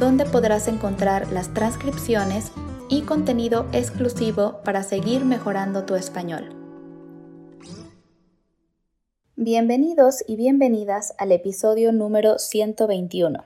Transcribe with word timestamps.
donde 0.00 0.24
podrás 0.24 0.66
encontrar 0.66 1.30
las 1.30 1.52
transcripciones 1.52 2.52
y 2.88 3.02
contenido 3.02 3.66
exclusivo 3.72 4.60
para 4.64 4.82
seguir 4.82 5.26
mejorando 5.26 5.84
tu 5.84 5.94
español. 5.94 6.56
Bienvenidos 9.36 10.24
y 10.26 10.36
bienvenidas 10.36 11.14
al 11.18 11.32
episodio 11.32 11.92
número 11.92 12.38
121. 12.38 13.44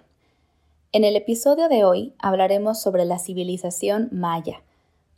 En 0.92 1.04
el 1.04 1.16
episodio 1.16 1.68
de 1.68 1.84
hoy 1.84 2.14
hablaremos 2.20 2.80
sobre 2.80 3.04
la 3.04 3.18
civilización 3.18 4.08
maya, 4.12 4.62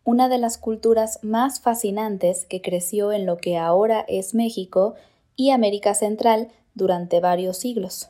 una 0.04 0.30
de 0.30 0.38
las 0.38 0.56
culturas 0.56 1.18
más 1.22 1.60
fascinantes 1.60 2.46
que 2.46 2.62
creció 2.62 3.12
en 3.12 3.26
lo 3.26 3.36
que 3.36 3.58
ahora 3.58 4.06
es 4.08 4.34
México 4.34 4.94
y 5.36 5.50
América 5.50 5.92
Central 5.92 6.48
durante 6.74 7.20
varios 7.20 7.58
siglos. 7.58 8.08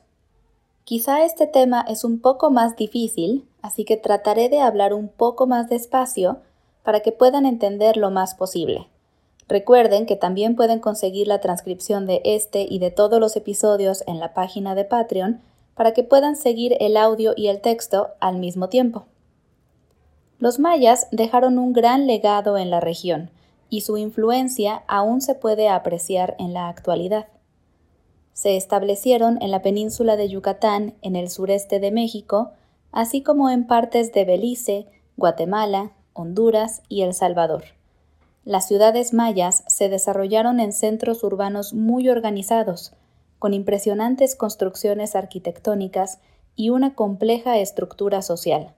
Quizá 0.87 1.25
este 1.25 1.49
tema 1.49 1.85
es 1.89 2.05
un 2.05 2.21
poco 2.21 2.53
más 2.53 2.77
difícil, 2.77 3.45
así 3.61 3.85
que 3.85 3.97
trataré 3.97 4.49
de 4.49 4.61
hablar 4.61 4.95
un 4.95 5.09
poco 5.09 5.49
más 5.49 5.69
despacio 5.69 6.39
para 6.85 7.01
que 7.01 7.11
puedan 7.11 7.45
entender 7.45 7.97
lo 7.97 8.12
más 8.12 8.37
posible. 8.37 8.87
Recuerden 9.48 10.06
que 10.06 10.15
también 10.15 10.55
pueden 10.55 10.78
conseguir 10.78 11.27
la 11.27 11.41
transcripción 11.41 12.06
de 12.06 12.23
este 12.25 12.69
y 12.70 12.78
de 12.78 12.93
todos 12.93 13.19
los 13.19 13.34
episodios 13.34 14.05
en 14.06 14.20
la 14.20 14.33
página 14.33 14.77
de 14.77 14.84
Patreon 14.84 15.41
para 15.75 15.93
que 15.93 16.05
puedan 16.05 16.37
seguir 16.37 16.77
el 16.78 16.97
audio 16.97 17.33
y 17.37 17.48
el 17.48 17.61
texto 17.61 18.11
al 18.21 18.39
mismo 18.39 18.69
tiempo. 18.69 19.06
Los 20.39 20.61
mayas 20.61 21.09
dejaron 21.11 21.59
un 21.59 21.73
gran 21.73 22.06
legado 22.06 22.59
en 22.59 22.71
la 22.71 22.78
región 22.78 23.31
y 23.71 23.81
su 23.81 23.97
influencia 23.97 24.84
aún 24.87 25.21
se 25.21 25.34
puede 25.34 25.69
apreciar 25.69 26.37
en 26.39 26.55
la 26.55 26.69
actualidad 26.69 27.27
se 28.37 28.59
establecieron 28.59 29.41
en 29.41 29.51
la 29.51 29.62
península 29.62 30.15
de 30.15 30.29
Yucatán, 30.29 30.92
en 31.01 31.17
el 31.17 31.31
sureste 31.31 31.81
de 31.81 31.91
México, 31.91 32.51
así 32.93 33.23
como 33.23 33.48
en 33.48 33.67
partes 33.67 34.12
de 34.12 34.27
Belice, 34.27 34.84
Guatemala, 35.17 35.93
Honduras 36.12 36.83
y 36.91 37.01
El 37.01 37.15
Salvador. 37.15 37.65
Las 38.45 38.69
ciudades 38.69 39.15
mayas 39.15 39.65
se 39.69 39.89
desarrollaron 39.89 40.61
en 40.61 40.75
centros 40.75 41.25
urbanos 41.25 41.73
muy 41.73 42.11
organizados, 42.11 42.93
con 43.39 43.55
impresionantes 43.55 44.37
construcciones 44.37 45.17
arquitectónicas 45.17 46.19
y 46.56 46.69
una 46.69 46.95
compleja 46.95 47.56
estructura 47.56 48.21
social. 48.21 48.75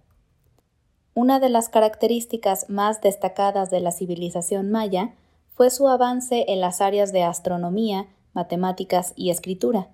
Una 1.14 1.40
de 1.40 1.48
las 1.48 1.68
características 1.68 2.70
más 2.70 3.00
destacadas 3.00 3.70
de 3.70 3.80
la 3.80 3.90
civilización 3.90 4.70
maya 4.70 5.14
fue 5.56 5.70
su 5.70 5.88
avance 5.88 6.44
en 6.46 6.60
las 6.60 6.80
áreas 6.80 7.12
de 7.12 7.24
astronomía, 7.24 8.06
matemáticas 8.38 9.14
y 9.16 9.30
escritura. 9.30 9.88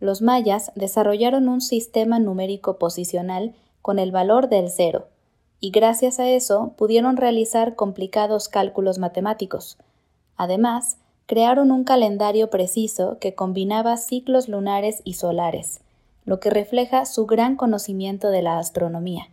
Los 0.00 0.20
mayas 0.20 0.72
desarrollaron 0.74 1.48
un 1.48 1.60
sistema 1.60 2.18
numérico 2.18 2.78
posicional 2.80 3.54
con 3.80 4.00
el 4.00 4.10
valor 4.10 4.48
del 4.48 4.70
cero, 4.70 5.06
y 5.60 5.70
gracias 5.70 6.18
a 6.18 6.28
eso 6.28 6.72
pudieron 6.76 7.16
realizar 7.16 7.76
complicados 7.76 8.48
cálculos 8.48 8.98
matemáticos. 8.98 9.78
Además, 10.36 10.96
crearon 11.26 11.70
un 11.70 11.84
calendario 11.84 12.50
preciso 12.50 13.18
que 13.20 13.36
combinaba 13.36 13.96
ciclos 13.98 14.48
lunares 14.48 15.00
y 15.04 15.14
solares, 15.14 15.80
lo 16.24 16.40
que 16.40 16.50
refleja 16.50 17.04
su 17.04 17.26
gran 17.26 17.54
conocimiento 17.54 18.30
de 18.30 18.42
la 18.42 18.58
astronomía. 18.58 19.28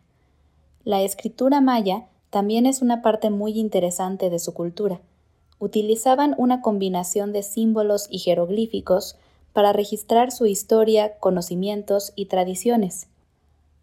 La 0.84 1.02
escritura 1.02 1.60
maya 1.60 2.06
también 2.30 2.68
es 2.68 2.84
una 2.84 3.02
parte 3.02 3.32
muy 3.32 3.58
interesante 3.58 4.30
de 4.30 4.38
su 4.38 4.54
cultura 4.54 5.02
utilizaban 5.64 6.36
una 6.38 6.62
combinación 6.62 7.32
de 7.32 7.42
símbolos 7.42 8.08
y 8.10 8.20
jeroglíficos 8.20 9.16
para 9.54 9.72
registrar 9.72 10.34
su 10.34 10.46
historia, 10.46 11.18
conocimientos 11.20 12.12
y 12.18 12.26
tradiciones. 12.26 13.08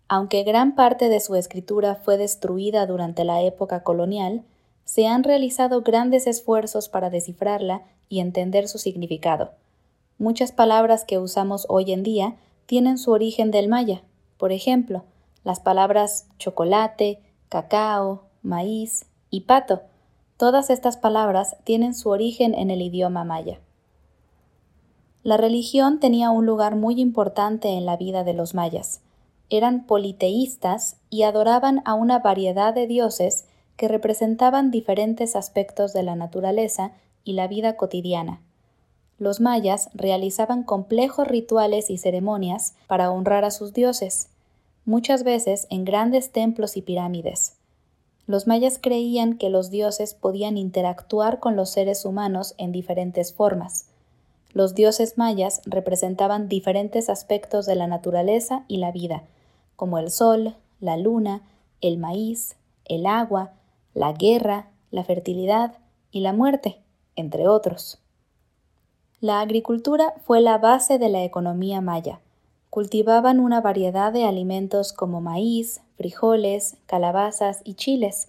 Aunque 0.07 0.43
gran 0.43 0.75
parte 0.75 1.09
de 1.09 1.21
su 1.21 1.37
escritura 1.37 1.95
fue 1.95 2.19
destruida 2.19 2.85
durante 2.85 3.25
la 3.25 3.41
época 3.41 3.83
colonial, 3.83 4.43
se 4.85 5.07
han 5.07 5.25
realizado 5.25 5.81
grandes 5.81 6.27
esfuerzos 6.27 6.91
para 6.91 7.09
descifrarla 7.09 7.83
y 8.11 8.21
entender 8.21 8.69
su 8.69 8.77
significado. 8.77 9.53
Muchas 10.19 10.53
palabras 10.53 11.07
que 11.07 11.19
usamos 11.19 11.65
hoy 11.71 11.93
en 11.93 12.03
día 12.03 12.37
tienen 12.67 12.99
su 12.99 13.11
origen 13.11 13.51
del 13.51 13.69
maya. 13.69 14.03
Por 14.37 14.53
ejemplo, 14.53 15.05
las 15.45 15.61
palabras 15.61 16.29
chocolate, 16.39 17.21
cacao, 17.49 18.25
maíz 18.43 19.07
y 19.31 19.43
pato, 19.43 19.81
Todas 20.41 20.71
estas 20.71 20.97
palabras 20.97 21.59
tienen 21.65 21.93
su 21.93 22.09
origen 22.09 22.55
en 22.55 22.71
el 22.71 22.81
idioma 22.81 23.25
maya. 23.25 23.61
La 25.23 25.37
religión 25.37 26.01
tenía 26.01 26.31
un 26.31 26.47
lugar 26.47 26.77
muy 26.77 26.99
importante 26.99 27.69
en 27.69 27.85
la 27.85 27.99
vida 27.99 28.25
de 28.25 28.33
los 28.33 28.55
mayas. 28.55 29.03
Eran 29.51 29.85
politeístas 29.85 30.97
y 31.11 31.25
adoraban 31.25 31.83
a 31.85 31.93
una 31.93 32.21
variedad 32.21 32.73
de 32.73 32.87
dioses 32.87 33.45
que 33.77 33.87
representaban 33.87 34.71
diferentes 34.71 35.37
aspectos 35.37 35.93
de 35.93 36.05
la 36.05 36.17
naturaleza 36.17 36.93
y 37.23 37.35
la 37.35 37.47
vida 37.47 37.77
cotidiana. 37.77 38.41
Los 39.19 39.43
mayas 39.43 39.91
realizaban 39.93 40.63
complejos 40.63 41.29
rituales 41.29 41.91
y 41.91 41.99
ceremonias 41.99 42.77
para 42.87 43.11
honrar 43.11 43.45
a 43.45 43.51
sus 43.51 43.75
dioses, 43.75 44.31
muchas 44.87 45.23
veces 45.23 45.67
en 45.69 45.85
grandes 45.85 46.33
templos 46.33 46.79
y 46.79 46.81
pirámides. 46.81 47.60
Los 48.31 48.47
mayas 48.47 48.79
creían 48.81 49.39
que 49.39 49.51
los 49.51 49.73
dioses 49.73 50.15
podían 50.15 50.57
interactuar 50.57 51.41
con 51.41 51.57
los 51.57 51.71
seres 51.71 52.05
humanos 52.05 52.55
en 52.59 52.71
diferentes 52.71 53.35
formas. 53.35 53.87
Los 54.53 54.77
dioses 54.77 55.19
mayas 55.19 55.63
representaban 55.65 56.49
diferentes 56.49 57.11
aspectos 57.11 57.67
de 57.67 57.75
la 57.75 57.89
naturaleza 57.89 58.65
y 58.69 58.77
la 58.77 58.93
vida, 58.93 59.25
como 59.75 59.99
el 59.99 60.13
sol, 60.13 60.55
la 60.79 60.97
luna, 60.97 61.43
el 61.81 61.99
maíz, 61.99 62.55
el 62.85 63.07
agua, 63.07 63.51
la 63.95 64.13
guerra, 64.13 64.69
la 64.93 65.03
fertilidad 65.03 65.79
y 66.13 66.21
la 66.21 66.33
muerte, 66.33 66.79
entre 67.17 67.49
otros. 67.49 67.99
La 69.21 69.41
agricultura 69.41 70.15
fue 70.25 70.41
la 70.41 70.57
base 70.57 71.01
de 71.01 71.09
la 71.09 71.25
economía 71.25 71.81
maya. 71.81 72.21
Cultivaban 72.71 73.41
una 73.41 73.61
variedad 73.61 74.13
de 74.13 74.23
alimentos 74.23 74.93
como 74.93 75.21
maíz, 75.21 75.81
frijoles, 76.01 76.79
calabazas 76.87 77.61
y 77.63 77.75
chiles, 77.75 78.29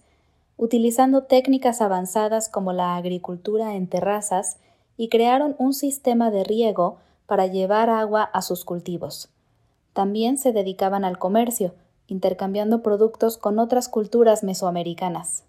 utilizando 0.58 1.22
técnicas 1.22 1.80
avanzadas 1.80 2.50
como 2.50 2.74
la 2.74 2.96
agricultura 2.96 3.76
en 3.76 3.86
terrazas 3.86 4.58
y 4.98 5.08
crearon 5.08 5.56
un 5.56 5.72
sistema 5.72 6.30
de 6.30 6.44
riego 6.44 6.98
para 7.24 7.46
llevar 7.46 7.88
agua 7.88 8.24
a 8.24 8.42
sus 8.42 8.66
cultivos. 8.66 9.30
También 9.94 10.36
se 10.36 10.52
dedicaban 10.52 11.02
al 11.02 11.18
comercio, 11.18 11.72
intercambiando 12.08 12.82
productos 12.82 13.38
con 13.38 13.58
otras 13.58 13.88
culturas 13.88 14.44
mesoamericanas. 14.44 15.44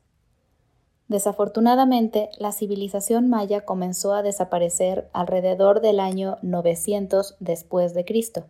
Desafortunadamente, 1.09 2.29
la 2.37 2.53
civilización 2.53 3.29
maya 3.29 3.65
comenzó 3.65 4.13
a 4.13 4.23
desaparecer 4.23 5.09
alrededor 5.11 5.81
del 5.81 5.99
año 5.99 6.37
900 6.41 7.35
después 7.41 7.93
de 7.93 8.05
Cristo 8.05 8.45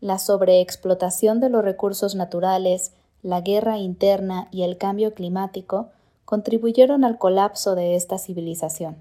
la 0.00 0.18
sobreexplotación 0.18 1.40
de 1.40 1.50
los 1.50 1.64
recursos 1.64 2.14
naturales, 2.14 2.92
la 3.22 3.40
guerra 3.40 3.78
interna 3.78 4.48
y 4.50 4.62
el 4.62 4.78
cambio 4.78 5.14
climático 5.14 5.88
contribuyeron 6.24 7.04
al 7.04 7.18
colapso 7.18 7.74
de 7.74 7.96
esta 7.96 8.18
civilización. 8.18 8.96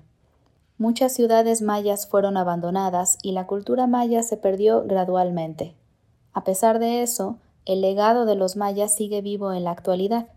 Muchas 0.78 1.13
ciudades 1.13 1.62
mayas 1.62 2.07
fueron 2.07 2.38
abandonadas 2.38 3.18
y 3.22 3.34
la 3.34 3.48
cultura 3.48 3.86
maya 3.86 4.24
se 4.24 4.38
perdió 4.38 4.84
gradualmente. 4.84 5.75
A 6.34 6.44
pesar 6.44 6.80
de 6.80 7.01
eso, 7.01 7.38
el 7.66 7.81
legado 7.81 8.25
de 8.25 8.36
los 8.36 8.56
mayas 8.56 8.96
sigue 8.96 9.22
vivo 9.22 9.54
en 9.54 9.63
la 9.63 9.72
actualidad. 9.72 10.28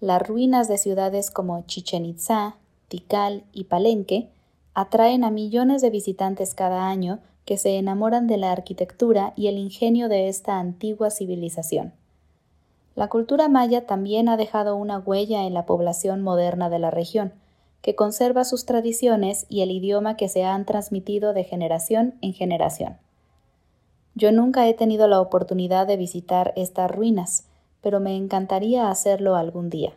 Las 0.00 0.26
ruinas 0.26 0.68
de 0.68 0.78
ciudades 0.78 1.30
como 1.30 1.62
Chichen 1.66 2.06
Itza, 2.06 2.56
Tikal 2.88 3.44
y 3.52 3.64
Palenque 3.64 4.30
atraen 4.74 5.24
a 5.24 5.30
millones 5.30 5.82
de 5.82 5.90
visitantes 5.90 6.54
cada 6.54 6.88
año 6.88 7.18
que 7.44 7.56
se 7.56 7.76
enamoran 7.76 8.26
de 8.26 8.36
la 8.36 8.52
arquitectura 8.52 9.32
y 9.36 9.48
el 9.48 9.58
ingenio 9.58 10.08
de 10.08 10.28
esta 10.28 10.58
antigua 10.58 11.10
civilización. 11.10 11.92
La 12.94 13.08
cultura 13.08 13.48
maya 13.48 13.86
también 13.86 14.28
ha 14.28 14.36
dejado 14.36 14.76
una 14.76 14.98
huella 14.98 15.44
en 15.44 15.54
la 15.54 15.64
población 15.64 16.22
moderna 16.22 16.68
de 16.68 16.78
la 16.78 16.90
región, 16.90 17.32
que 17.80 17.96
conserva 17.96 18.44
sus 18.44 18.64
tradiciones 18.64 19.46
y 19.48 19.62
el 19.62 19.70
idioma 19.70 20.16
que 20.16 20.28
se 20.28 20.44
han 20.44 20.66
transmitido 20.66 21.32
de 21.32 21.44
generación 21.44 22.14
en 22.20 22.32
generación. 22.32 22.98
Yo 24.14 24.30
nunca 24.30 24.68
he 24.68 24.74
tenido 24.74 25.08
la 25.08 25.20
oportunidad 25.20 25.86
de 25.86 25.96
visitar 25.96 26.52
estas 26.54 26.90
ruinas, 26.90 27.46
pero 27.80 27.98
me 27.98 28.14
encantaría 28.14 28.90
hacerlo 28.90 29.36
algún 29.36 29.70
día. 29.70 29.94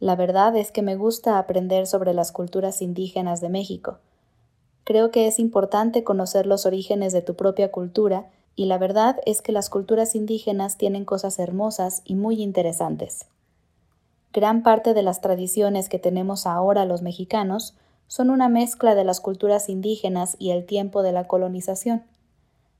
La 0.00 0.16
verdad 0.16 0.56
es 0.56 0.72
que 0.72 0.82
me 0.82 0.96
gusta 0.96 1.38
aprender 1.38 1.86
sobre 1.86 2.12
las 2.12 2.32
culturas 2.32 2.82
indígenas 2.82 3.40
de 3.40 3.50
México. 3.50 3.98
Creo 4.86 5.10
que 5.10 5.26
es 5.26 5.40
importante 5.40 6.04
conocer 6.04 6.46
los 6.46 6.64
orígenes 6.64 7.12
de 7.12 7.20
tu 7.20 7.34
propia 7.34 7.72
cultura 7.72 8.30
y 8.54 8.66
la 8.66 8.78
verdad 8.78 9.16
es 9.26 9.42
que 9.42 9.50
las 9.50 9.68
culturas 9.68 10.14
indígenas 10.14 10.78
tienen 10.78 11.04
cosas 11.04 11.40
hermosas 11.40 12.02
y 12.04 12.14
muy 12.14 12.40
interesantes. 12.40 13.26
Gran 14.32 14.62
parte 14.62 14.94
de 14.94 15.02
las 15.02 15.20
tradiciones 15.20 15.88
que 15.88 15.98
tenemos 15.98 16.46
ahora 16.46 16.84
los 16.84 17.02
mexicanos 17.02 17.74
son 18.06 18.30
una 18.30 18.48
mezcla 18.48 18.94
de 18.94 19.02
las 19.02 19.20
culturas 19.20 19.68
indígenas 19.68 20.36
y 20.38 20.52
el 20.52 20.64
tiempo 20.66 21.02
de 21.02 21.10
la 21.10 21.26
colonización. 21.26 22.04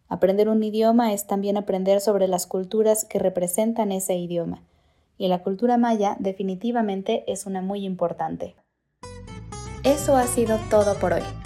Aprender 0.08 0.49
un 0.49 0.62
idioma 0.62 1.12
es 1.12 1.26
también 1.26 1.56
aprender 1.56 2.00
sobre 2.00 2.29
las 2.29 2.47
culturas 2.47 3.05
que 3.05 3.19
representan 3.19 3.91
ese 3.91 4.14
idioma, 4.14 4.62
y 5.19 5.26
la 5.26 5.43
cultura 5.43 5.76
maya 5.76 6.17
definitivamente 6.20 7.25
es 7.26 7.47
una 7.47 7.62
muy 7.62 7.85
importante. 7.85 8.55
Eso 9.82 10.14
ha 10.14 10.29
sido 10.29 10.56
todo 10.70 10.94
por 11.00 11.12
hoy. 11.12 11.45